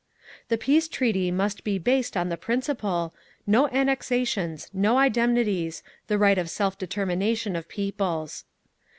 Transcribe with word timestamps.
The 0.49 0.57
peace 0.57 0.87
treaty 0.87 1.29
must 1.29 1.63
be 1.63 1.77
based 1.77 2.17
on 2.17 2.29
the 2.29 2.35
principle, 2.35 3.13
"No 3.45 3.67
annexations, 3.67 4.67
no 4.73 4.97
indemnities, 4.97 5.83
the 6.07 6.17
right 6.17 6.39
of 6.39 6.49
self 6.49 6.75
determination 6.75 7.55
of 7.55 7.67
peoples." 7.69 8.45